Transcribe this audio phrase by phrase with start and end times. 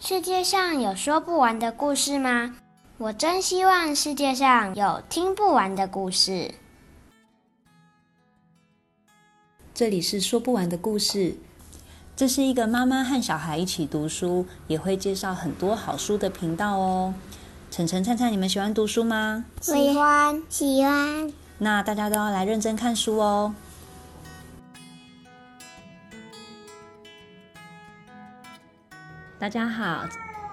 [0.00, 2.54] 世界上有说不完的故事吗？
[2.98, 6.54] 我真希望世界上有听不完的故事。
[9.74, 11.36] 这里是说不完的故事，
[12.14, 17.12] 这是一个妈妈和小孩一起读书，也会介绍很多好书的频道哦。
[17.68, 19.46] 晨晨、灿灿，你们喜欢读书吗？
[19.60, 21.32] 喜欢，喜欢。
[21.58, 23.52] 那大家都要来认真看书哦。
[29.38, 30.04] 大家好，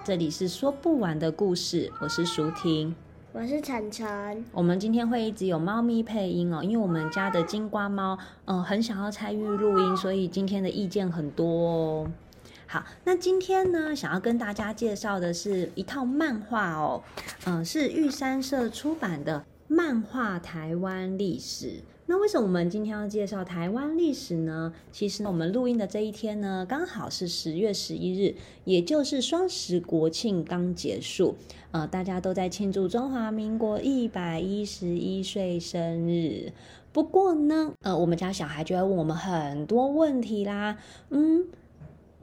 [0.04, 2.96] 这里是说不完的故事，我是淑婷，
[3.34, 4.46] 我是晨晨。
[4.52, 12.12] 我们今天会一直有猫咪配音哦，因为我们家的金瓜猫，嗯，很想要参与录音，所以今天的意见很多哦。
[12.68, 17.02] 好，那今天呢，想要跟大家介绍的是一套漫画哦，
[17.48, 21.68] 嗯，是玉山社出版的《漫画台湾历史》。
[22.08, 24.72] 那为什么我们今天要介绍台湾历史呢？
[24.92, 31.36] 其实我们录音的这一天呢，刚好是十月十一日，也就是双十国庆刚结束，
[31.72, 36.54] 呃，大家都在庆祝中华民国一百一十一岁生日。
[36.94, 40.78] 不过呢，呃，我们家小孩就要问我们很多问题啦，
[41.10, 41.48] 嗯。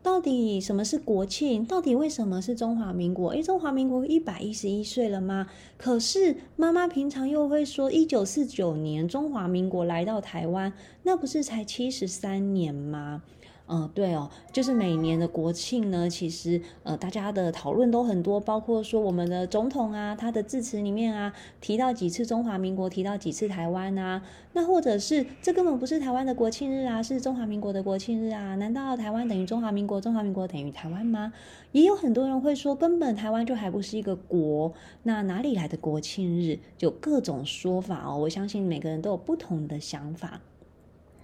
[0.02, 1.64] 到底什么是国庆？
[1.64, 3.30] 到底为什么是中华民国？
[3.30, 5.46] 诶，中华民国一百一十一岁了吗？
[5.78, 10.72] 可是妈妈平常又会说，一九四九年中华民国来到台湾，
[11.04, 13.22] 那不是才七十三年吗？
[13.68, 28.56] 嗯，对哦，就是每年的国庆呢，其实呃，大家的讨论都很多，包括说我们的总统啊，他的致辞里面啊，提到几次中华民国，提到几次台湾啊，那或者是这根本不是台湾的国庆日啊，是中华民国的国庆日啊？
[28.56, 31.32] 难道台湾等于中华民国，中华民国等于台湾吗？
[31.70, 36.58] 也有很多人会说，根本台湾就还不是一个国，那哪里来的国庆日？
[36.76, 40.40] 就各种说法哦，我相信每个人都有不同的想法。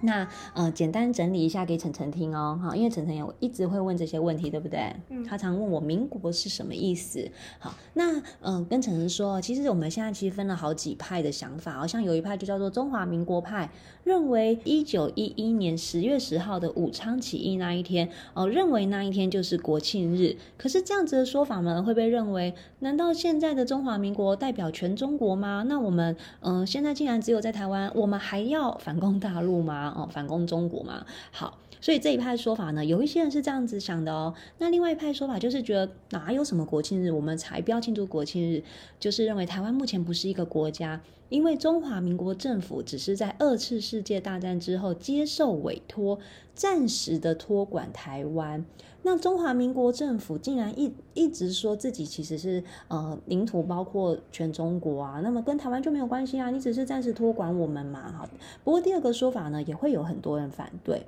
[0.01, 4.95] 那呃，简单整理一下给晨晨听哦，哈，因为晨晨也一直会问这些问题，对不对？
[5.09, 7.29] 嗯，他常问我“民国”是什么意思。
[7.59, 13.71] 好，那嗯、呃，跟晨晨说，其实我们现在其实分了好几派的想法，好像有一派就叫做中华民国派，
[14.05, 20.37] 认为一九一一年十月十号的武昌起义那一天，哦、呃，认为那一天就是国庆日。
[20.57, 25.65] 可是这样子的说法呢，会被认为，难道现在的中华民国代表全中国吗？
[25.67, 29.88] 那我们嗯、呃，现在竟然只有在台湾，我们还要反攻大陆吗？
[29.91, 34.35] 哦，反攻中国嘛，好，所以这一派说法呢，有一些人是这样子想的哦。
[34.59, 38.63] 那另外一派说法就是觉得哪有什么国庆日，我们才不要庆祝国庆日，
[38.99, 46.19] 就是认为台湾目前不是一个国家，因为中华民国政府只是在二次世界大战之后接受委托，
[46.55, 48.65] 暂时的托管台湾。
[49.03, 58.29] 那中华民国政府竟然一一直说自己其实是呃领土包括全中国啊，那么跟台湾就没有关系啊，你只是暂时托管我们嘛，哈。
[58.65, 61.07] 不过第二个说法呢，也会有很多人反对。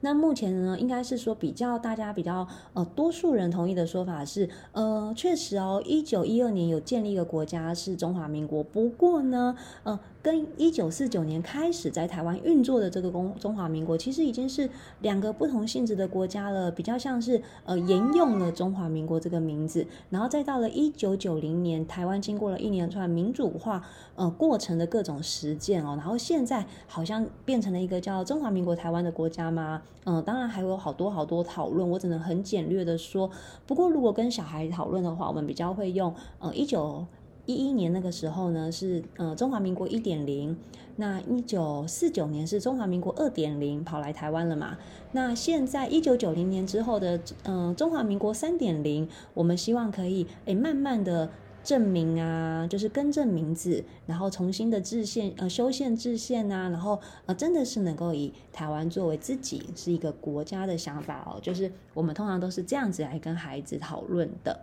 [0.00, 9.98] 那目前呢，应该是说比较大家比较呃多数人同意的说法是，呃，确实哦，一九一二年有建立一个国家是中华民国，不过呢，呃。
[10.26, 14.68] 跟一九四九年开始在台湾运作的这个中中华民国，其实已经是
[15.00, 23.80] 两个不同性质的国家了，比较像是呃沿用了中华民国这个名字，然后再到了一九九零年，台湾经过了一连串民主化
[24.16, 29.80] 呃过程的各种实践哦，然后现在好像变成了一个叫中华民国台湾的国家吗？
[30.06, 33.30] 嗯、当然还有好多好多讨论，我只能很简略的说。
[33.64, 37.06] 不过如果跟小孩讨论的话，我们比较会用呃一九。
[37.46, 40.56] 一一年那个时候呢，是呃中华民国一点零，
[40.96, 44.76] 那一九四九年是中华民国二点零跑来台湾了嘛？
[45.12, 51.30] 那现在一九九零年之后的嗯、呃、中华民国三点零，我们希望可以诶慢慢的
[51.62, 64.60] 证明啊，就是更正名字，然后重新的制宪呃修宪制宪啊，然后呃真的是能够以台湾作为自己是一个国家的想法哦，就是我们通常都是这样子来跟孩子讨论的。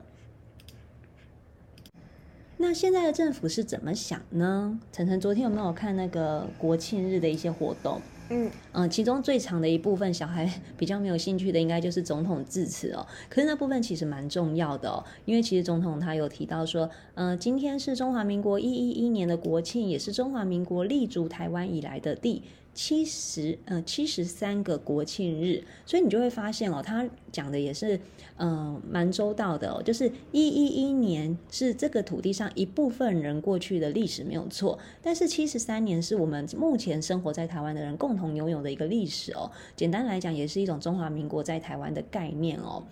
[2.66, 4.79] 那现在的政府是怎么想呢？
[4.94, 8.01] 晨晨昨天有没有看那个国庆日的一些活动？
[8.29, 13.06] 嗯嗯，其中最长的一部分，小孩 比较没有兴趣的，应该就是总统致辞哦。
[13.28, 27.99] 可是那部分其实蛮重要的哦，因为其实总统他有提到说，嗯、呃，今天是中华民国一一一年的国庆，也是中华民国立足台湾以来的第七十呃七十三个国庆日，所以你就会发现哦，他讲的也是
[28.37, 39.51] 嗯蛮周到的哦，就是一一一年是这个土地上一部分人过去的历史没有错，但是七十三年是我们目前生活在台湾的人共同拥有的一个历史哦。
[39.75, 42.83] 简单来讲，也是一种中华民国在台湾的概念哦。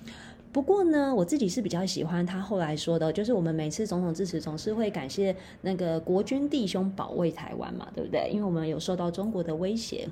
[0.52, 8.30] 不过呢，我自己是比较喜欢他后来说的，就是我们每次总统致辞总是会感谢那个国军弟兄保卫台湾嘛，对不对？
[8.32, 10.10] 因为我们有受到中国的威胁。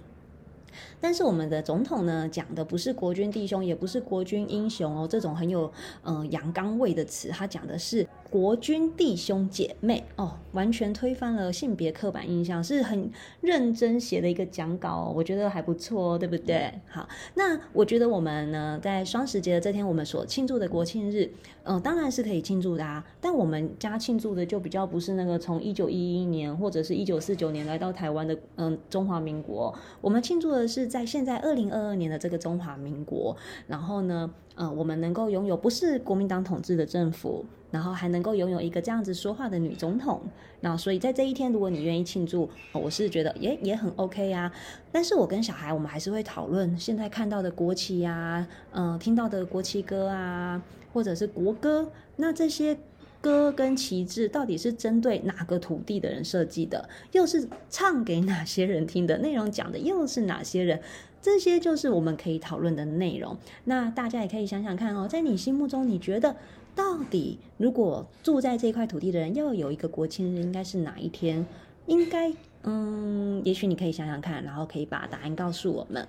[1.02, 5.70] 但是我们的总统呢，讲的不是国军弟兄，也不是国军英雄哦，这种很有
[6.04, 8.08] 嗯阳刚味的词，他讲的是。
[8.30, 13.10] 国军弟兄姐妹哦，完全推翻了性别刻板印象，是很
[13.42, 16.72] 认真写的一个讲稿哦，我觉得还不错，对不对？
[16.88, 21.26] 好，那我觉得我们呢，在双十节的这天，我们所庆祝的国庆日，
[21.64, 23.04] 嗯、呃，当然是可以庆祝的啊。
[23.20, 33.36] 但我们家庆祝的就比较不是那个从一九一一年或者是一九四九年来到台湾的嗯、呃、中华民国，我们庆祝的是在现在二零二二年的这个中华民国，
[33.66, 37.44] 然后呢，呃，我们能够拥有不是国民党统治的政府。
[37.72, 40.22] 然后还能够拥有一个这样子说话的女总统，
[40.62, 44.52] 那所以在这一天，如果你愿意庆祝，我是觉得也也很 OK 呀。
[44.92, 50.62] 但是我跟小孩，我们还是会讨论现在看到的国旗呀，嗯、听到的国旗歌啊，
[50.92, 52.76] 或者是国歌，那这些
[53.22, 56.90] 歌跟旗帜到底是针对哪个土地的人设计的？
[57.12, 59.20] 又是唱给哪些人听的？
[59.20, 60.82] 内容讲的又是哪些人？
[61.22, 63.38] 这些就是我们可以讨论的内容。
[63.66, 66.36] 那大家也可以想想看哦，在你心目中，你觉得？
[66.80, 71.46] 到底，如果住在这块土地的人要有一个国庆日，应该是哪一天？
[71.88, 72.32] 应该，
[72.64, 76.08] 嗯，也许你可以想想看，然后可以把答案告诉我们。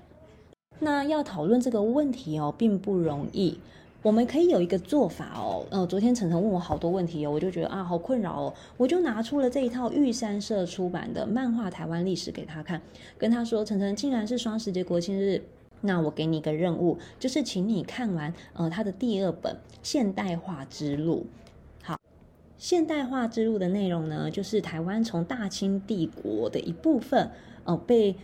[0.79, 3.59] 那要讨论这个问题哦，并不容易。
[4.03, 5.67] 我们可以有一个做法哦。
[5.71, 8.55] 呃，昨天晨晨问我好多问题哦，我就觉得啊，好困扰哦。
[8.77, 12.81] 我就拿出了这一套玉山社出版的《漫画台湾历史》给他看，
[13.19, 15.43] 跟他说：“晨晨，竟然是双十节国庆日。”
[15.83, 21.27] 那我给你一个任务，就是请你看完呃他的第二本《现代化之路》。
[21.87, 21.95] 好，
[22.59, 27.31] 《现代化之路》的内容呢，就是台湾从大清帝国的一部分，
[27.65, 28.17] 呃被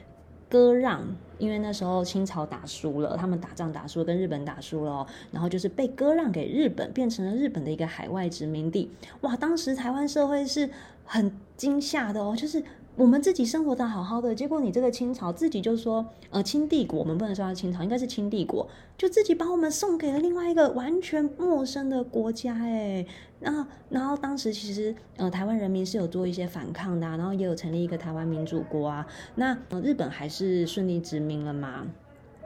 [0.49, 8.91] 割让，因为那时候清朝打输了，他们打仗打输了，跟日本打输了哦，然后就是被割让给日本，变成了日本的一个海外殖民地。
[9.21, 10.71] 哇，当时台湾社会是
[11.05, 12.63] 很惊吓的哦，就是。
[12.97, 18.67] 我们自己生活的好好的，结果你这个清朝自己就说，呃，清帝国，我们不能说它清朝，应该是清帝国，
[18.97, 23.05] 就自己把我们送给了另外一个完全陌生的国家，哎，
[23.39, 31.87] 然后，然后当时其实，呃，台湾人民是有做一些反抗的，然后也有成立一个台湾民主国啊，那，呃，日本还是顺利殖了嘛。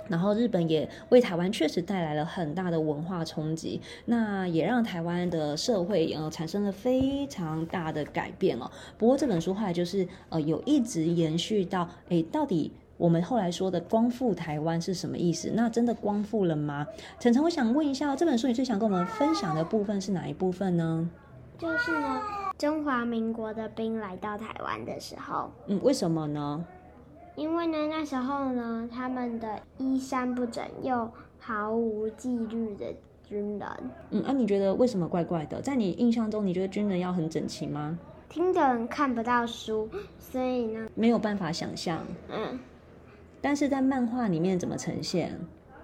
[0.08, 8.68] 然后日本也为台湾确实带来了很大的文化冲击，那也让台湾的社会呃产生了非常大的改变哦。
[8.98, 15.52] 不过这本书后来就是呃有一直延续到，诶，到底我们后来说的光复台湾是什么意思？
[15.54, 16.84] 那真的光复了吗？
[17.20, 21.08] 晨晨，我想问一下，这本书你最想跟我们分享的部分是哪一部分呢？
[21.56, 22.20] 就是呢，
[22.58, 25.52] 中华民国的兵来到台湾的时候。
[25.68, 26.64] 嗯，为什么呢？
[27.40, 32.94] 因为呢，那时候呢，他们的衣衫不整又毫无纪律的
[33.26, 33.66] 军人。
[34.10, 35.58] 嗯，那、啊、你觉得为什么怪怪的？
[35.62, 37.98] 在你印象中，你觉得军人要很整齐吗？
[38.28, 39.88] 听的人看不到书，
[40.18, 42.04] 所以呢，没有办法想象。
[42.28, 42.58] 嗯，
[43.40, 45.34] 但是在漫画里面怎么呈现？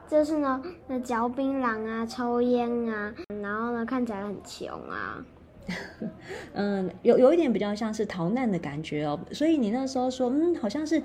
[0.06, 5.24] 就是呢，那嚼槟榔啊，抽烟啊，然后呢，看起来很穷啊。
[6.52, 9.18] 嗯，有有一点比较像是逃难的感觉哦。
[9.32, 11.02] 所以你那时候说，嗯，好像是。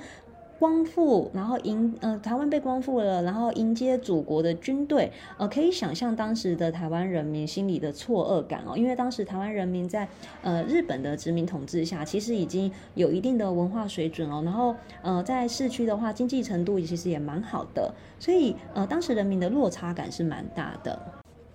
[0.61, 10.07] 光复，然后迎呃台湾被光复了，然后迎接祖国的军队，呃可以想象当时的台湾人民心里的错愕感哦，因为当时台湾人民在
[10.43, 20.99] 呃日本的殖民统治下，其实已经有一定的文化水准哦，然后呃在市区的话，经济程度其实也蛮好的，所以呃当时人民的落差感是蛮大的。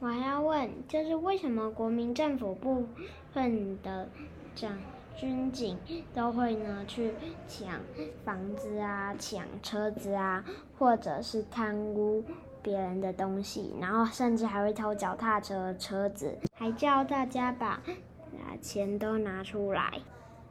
[0.00, 2.84] 我还要问，就是为什么国民政府部
[3.32, 4.08] 分的
[4.56, 4.76] 这样？
[5.16, 5.78] 军警
[6.14, 7.12] 都会呢去
[7.48, 7.80] 抢
[8.22, 10.44] 房子啊，抢车子啊，
[10.78, 12.22] 或者是贪污
[12.62, 17.82] 别人的东西，然后甚至还会偷脚踏车车子，还叫大家把啊
[18.60, 20.00] 钱都拿出来。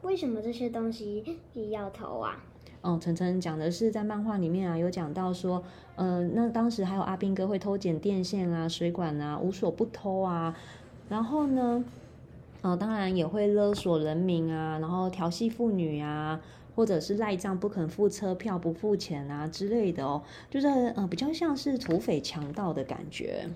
[0.02, 1.38] 为什么这些东西
[1.70, 2.42] 要偷啊？
[2.80, 5.62] 哦，晨晨讲的是在漫画里面啊，有讲到说，
[5.94, 10.56] 呃，那当时还有阿兵哥会偷剪电线啊、水管啊，无所不偷啊，
[11.08, 11.84] 然后呢？
[12.66, 16.40] 呃，当然也会勒索人民啊，然后调戏妇女啊，
[16.74, 20.20] 或者是赖账不肯付车票、不付钱啊之类的哦，
[20.50, 23.48] 就是呃比较像是土匪强盗的感觉。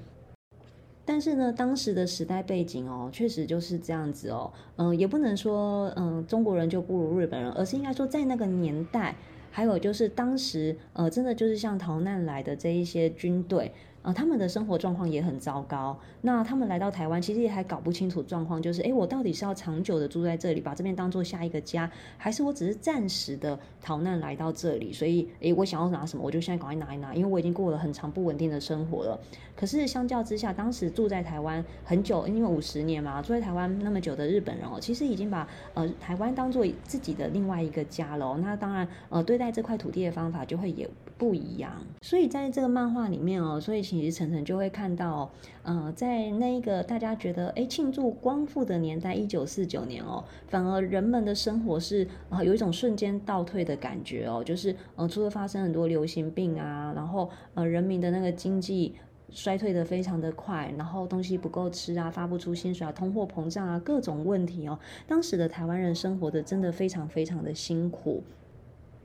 [1.05, 4.53] 但是呢，当时的时代背景哦，确实就是这样子哦。
[4.77, 9.17] 嗯、也不能说嗯、中国人就不如日本人，而是应该说在那个年代，
[9.51, 13.73] 还有就是当时呃真的就是像逃难来的这一些军队。
[14.03, 15.99] 呃，他们的生活状况也很糟糕。
[16.23, 24.91] 那他们来到台湾，其实也还搞不清楚状况，就是，诶，我到底是要长久的住在这里，把这边当做下一个家，还是我只是暂时的逃难来到这里？
[24.91, 29.21] 所以，诶，我想要拿什么，我就现在赶快拿一拿，因为我已经过了很长不稳定的生活了。
[29.55, 38.39] 可是相较之下，当时住在台湾很久，因为五十年嘛，住在台湾那么久的日本人哦，其实已经把呃台湾当做自己的另外一个家了。
[38.39, 40.89] 那当然，呃，对待这块土地的方法就会也
[41.21, 41.71] 不一样。
[42.01, 45.31] 所以在这个漫画里面哦，所以其实晨晨就会看到，
[45.63, 58.95] 呃，在那一个大家觉得诶庆祝光复的年代，一九四九年哦，反而人们的生活是啊、有一种瞬间倒退的感觉哦，就是呃除了发生很多流行病啊，然后呃人民的那个经济。
[59.33, 64.77] 衰退的非常的快，然后东西不够吃啊，发不出薪水啊，通货膨胀啊，各种问题哦。
[65.07, 68.25] 当时的台湾人生活的真的非常非常的辛苦。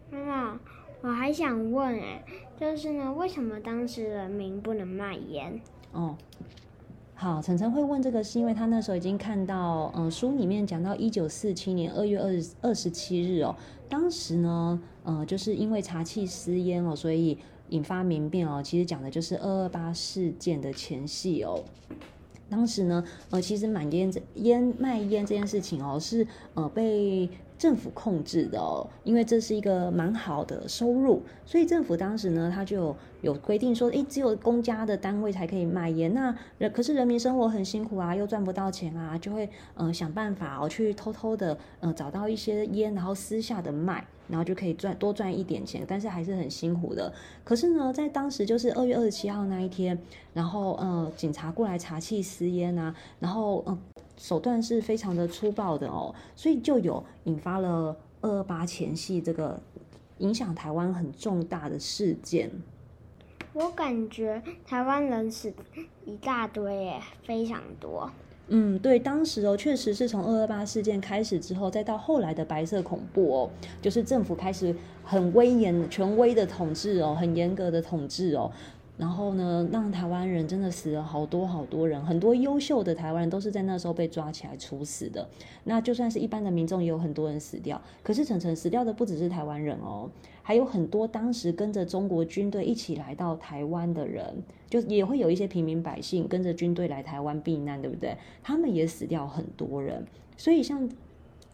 [0.09, 0.59] 妈妈，
[1.01, 2.23] 我还想问哎，
[2.59, 5.59] 就是呢，为什么当时人民不能卖烟？
[5.91, 6.15] 哦，
[7.13, 13.55] 好，晨晨会问这个，是因为他那时候已经看到，嗯，书里面讲到一九四七年二月二二十七日哦，
[13.87, 17.37] 当时呢，呃，就是因为茶器私烟哦，所以。
[17.69, 21.63] 引发民变哦，其实讲的就是二二八事件的前戏哦。
[22.47, 36.13] 当时呢，呃，其实买烟这烟卖烟这件事情哦，是呃被政府控制的哦，因为这是一个蛮好的收入，所以政府当时呢，他就有，规定说，诶，只有公家的单位才可以卖烟。
[36.13, 44.05] 那人可是人民生活很辛苦啊，又赚不到钱啊，就会呃想办法哦，去偷偷的呃找到一些烟，然后私下的卖。
[44.27, 47.13] 然后就可以赚多赚一点钱，但是还是很辛苦的。
[47.43, 49.95] 可是呢，在当时就是二月二十七号那一天，
[50.33, 53.77] 然后呃，警察过来查缉私烟啊，然后呃，
[54.17, 59.59] 手段是非常的粗暴的哦，所以就有引发了二二八前夕这个
[60.19, 62.49] 影响台湾很重大的事件。
[63.53, 65.53] 我感觉台湾人死
[66.05, 68.09] 一大堆耶，非常多。
[68.47, 73.49] 嗯，对，当时哦，确实是从二二八事件开始之后，再到后来的白色恐怖哦，
[73.81, 78.51] 就是政府开始很威严、权威的统治哦，很严格的统治哦。
[78.97, 85.27] 然后呢，让台湾人真的死了好多好多人，很多优秀的台湾人都是在那时候被抓起来处死的。
[85.65, 87.81] 那就算是一般的民众，也有很多人死掉。
[88.01, 90.09] 可是陈晨死掉的不只是台湾人哦，
[90.41, 98.17] 还有很多当时跟着中国军队一起来到台湾的人，就也会有一些平民百姓跟着军队来台湾避难，对不对？
[98.41, 100.05] 他们也死掉很多人。
[100.37, 100.89] 所以像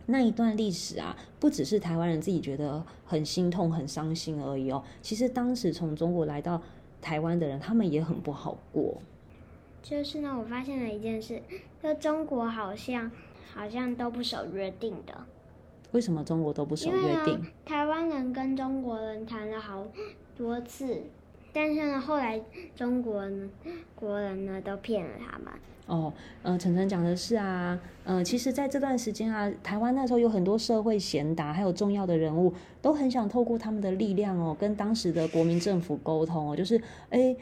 [0.05, 4.83] 那一段历史啊，不只是台湾人自己觉得很心痛、很伤心而已哦。
[5.01, 6.61] 其实当时从中国来到
[7.01, 9.01] 台湾的人，他们也很不好过。
[9.81, 11.41] 就是呢，我发现了一件事，
[11.81, 13.11] 就中国好像
[13.53, 15.25] 好像都不守约定的。
[15.91, 17.43] 为什么中国都不守约定？
[17.65, 19.85] 台湾人跟中国人谈了好
[20.37, 21.01] 多次，
[21.53, 22.39] 但是呢，后来
[22.75, 23.49] 中国呢，
[23.95, 25.47] 国人呢都骗了他们。
[25.87, 37.35] 哦，呃，晨晨讲的是啊，呃，其实在这段时间啊，台湾那时候有很多社会贤达，还有重要的人物，都很想透过他们的力量哦，跟当时的国民政府沟通哦，就是，哎，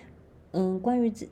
[0.51, 1.27] 嗯、关于这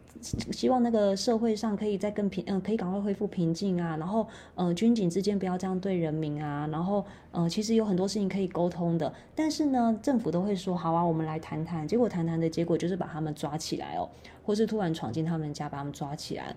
[0.52, 14.10] 希望那个社会上可以再更平，嗯、可以赶快恢复平静啊，然后，呃，军警之间不要这样对人民啊，然后，呃，其实有很多事情可以沟通的，但是呢，政府都会说好啊，我们来谈谈，结果谈谈的结果就是把他们抓起来哦，
[14.44, 16.56] 或是突然闯进他们家把他们抓起来。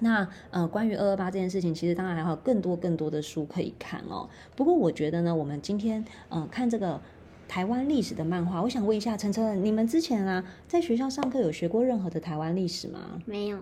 [0.00, 4.28] 那呃，关于二二八这件事情，其实当然还有更多更多的书可以看哦。
[4.54, 7.00] 不过我觉得呢，我们今天嗯、呃、看这个
[7.48, 13.20] 台湾历史的漫画，我想问一下晨晨，你们之前啊在学校上课有学过任何的台湾历史吗？
[13.24, 13.58] 没有。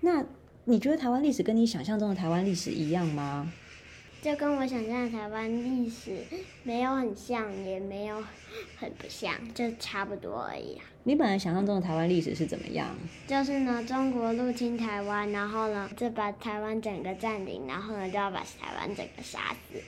[0.00, 0.24] 那
[0.64, 3.52] 你觉得台湾历史跟你想象中的台湾历史一样吗？
[4.20, 6.18] 就跟我想象的台湾历史
[6.62, 8.22] 没有很像，也没有
[8.76, 10.84] 很不像，就差不多而已啊。
[11.02, 12.86] 你本来想象中的台湾历史是怎么样？
[13.26, 19.80] 就是呢，中国入侵台湾，然后呢，就把台湾整个占领，然后呢，就要把台湾整个杀死。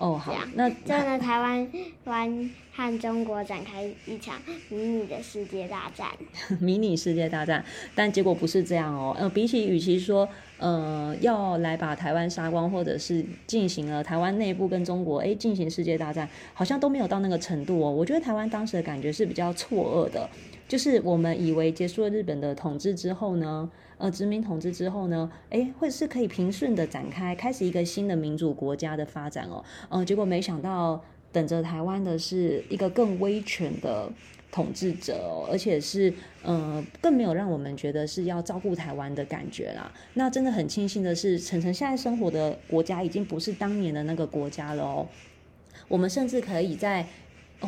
[0.00, 1.68] 哦，好，那就呢，台湾
[2.04, 4.40] 湾和中国展开一场
[4.70, 6.08] 迷你的世界大战。
[6.58, 7.62] 迷你世界大战，
[7.94, 9.14] 但结果不是这样哦。
[9.18, 10.26] 呃，比起与其说，
[10.56, 17.90] 呃，要来把台湾杀光，或者是进行了台湾内部跟中国诶进行世界大战，好像都没有到那个程度哦。
[17.90, 20.26] 我觉得台湾当时的感觉是比较错愕的。
[20.66, 23.68] 就是我们以为结束了日本的统治之后呢，
[24.00, 34.10] 呃，殖民统治之后呢，诶，会是可以平顺的展开，开始一个新的民主国家的发展哦，呃，结果没想到等着台湾的是一个更威权的
[34.50, 39.92] 统治者，而且是呃，更没有让我们觉得是要照顾台湾的感觉啦。
[40.14, 45.06] 那真的很庆幸的是，晨晨现在生活的国家已经不是当年的那个国家了哦，
[45.88, 47.06] 我们甚至可以在。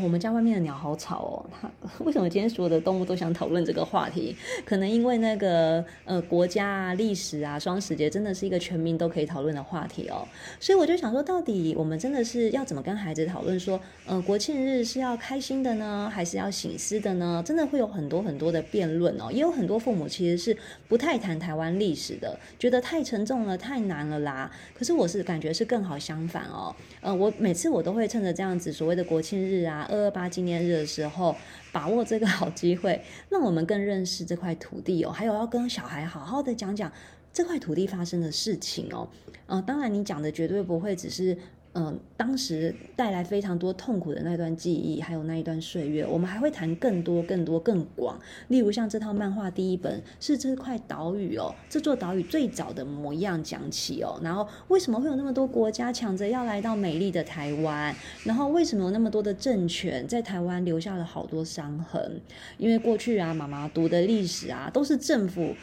[0.00, 1.46] 我们家外面的鸟好吵哦！
[1.52, 1.70] 它
[2.04, 4.34] 为什么今天所有的动物都想讨论这个话题？
[4.64, 10.26] 可能因为那个呃国家啊、历史啊、双十节真的是一个全民都可以讨论的话题哦。
[10.58, 17.42] 所以我就想说，到底我们真的是要怎么跟孩子讨论说，呃，国庆日是要开心的呢，还是要醒思的呢？
[17.44, 19.30] 真的会有很多很多的辩论哦。
[19.30, 20.56] 也有很多父母其实是
[20.88, 24.50] 不太谈台湾历史的，觉得太沉重了、太难了啦。
[24.74, 26.74] 可是我是感觉是更好相反哦。
[27.02, 29.81] 呃，我每次我都会趁着这样子所谓的国庆日啊。
[29.84, 31.36] 二二八纪念日的时候，
[31.72, 35.10] 把握这个好机会，让我们更认识这块土地哦。
[35.10, 36.90] 还有要跟小孩好好的讲讲
[37.32, 39.08] 这块土地发生的事情哦。
[39.46, 41.36] 呃，当然你讲的绝对不会只是。
[41.74, 48.18] 嗯、当时带来非常多痛苦的那段记忆，还有那一段岁月，我们还会谈更多、更多、更广。
[48.48, 57.94] 例如像这套漫画第一本是这块岛屿哦，这座岛屿最早的模样讲起哦，然后为什么会有那么多国家抢着要来到美丽的台湾？
[58.24, 62.20] 然后为什么有那么多的政权在台湾留下了好多伤痕？
[62.58, 65.54] 因为过去啊，妈妈读的历史啊，都是政府。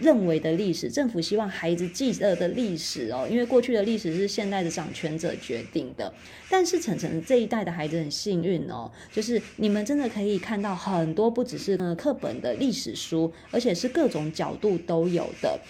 [0.00, 6.12] 认为的历史，政府希望孩子记得的历史哦，因为过去的历史是现代的掌权者决定的。
[6.48, 15.60] 但是晨晨这一代的孩子很幸运哦，就是你们真的可以看到很多不只是呃课本的历史书，而且是各种角度都有的。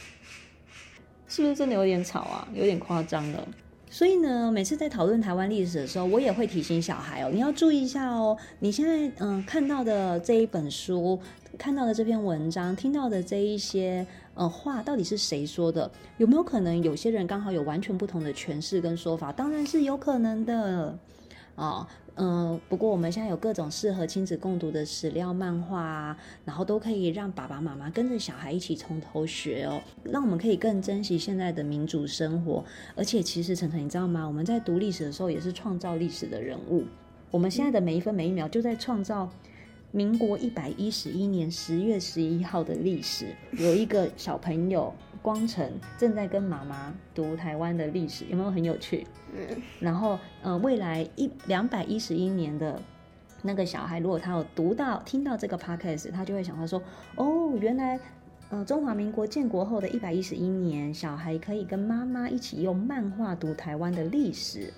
[1.29, 2.49] 是不是真的有点吵啊？
[2.55, 3.49] 有点夸张了。
[3.97, 11.19] 所以呢，每次在讨论台湾历史的时候，我也会提醒小孩哦，你要注意一下哦，你现在嗯、看到的这一本书。
[11.57, 15.91] 看到的这篇文章，听到的这一些呃话，到底是谁说的？
[16.19, 19.33] 有没有可能有些人刚好有完全不同的诠释跟说法？
[19.33, 20.99] 当然是有可能的
[21.55, 21.89] 啊。
[22.17, 32.65] 嗯、不过我们现在有各种适合亲子共读的史料漫画啊，然后都可以让爸爸妈妈跟着小孩一起从头学哦，让我们可以更珍惜现在的民主生活。
[32.95, 34.27] 而且，其实晨晨，你知道吗？
[34.27, 36.85] 我们在读历史的时候，也是创造历史的人物。
[37.31, 39.31] 我们现在的每一分每一秒，就在创造。
[39.93, 44.93] 民国一百一十一年十月十一号的历史，有一个小朋友
[45.23, 49.07] 光成正在跟妈妈读台湾的历史，有没有很有趣？
[49.35, 49.63] 嗯。
[49.81, 52.81] 然后，呃，未来一两百一十一年的
[53.43, 56.83] 那个小孩，如果他有读到、听到这个 podcast，他就会想到说：
[57.17, 57.99] 哦，原来，
[58.51, 64.73] 呃，中华民国建国后的一百一十一年，小孩可以跟妈妈一起用漫画读台湾的历史。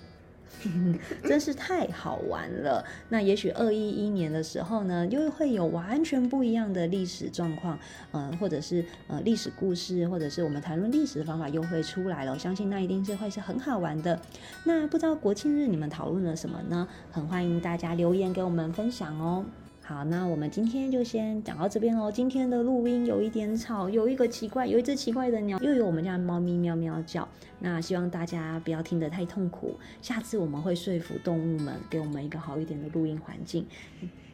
[1.23, 2.83] 真是太好玩了。
[3.09, 7.77] 那也许二一一年的时候呢，又会有完全不一样的历史状况，
[8.11, 12.33] 嗯、呃，或者是呃历史故事，或者是我们谈论历史的方法又会出来了。
[12.33, 14.19] 我相信那一定是会是很好玩的。
[14.65, 16.87] 那不知道国庆日你们讨论了什么呢？
[17.11, 19.45] 很欢迎大家留言给我们分享哦。
[19.89, 22.11] 好，那我们今天就先讲到这边哦。
[22.11, 27.27] 今天的录音有一点吵，有一个奇怪，有一只奇怪的鸟，又有我们家的猫咪喵喵叫。
[27.57, 29.79] 那希望大家不要听得太痛苦。
[29.99, 33.65] 下次我们会说服动物们给我们一个好一点的录音环境。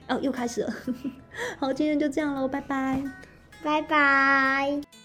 [0.09, 0.73] 哦，又开始了。
[1.57, 3.01] 好，今天就这样喽，拜拜，
[3.63, 5.04] 拜拜。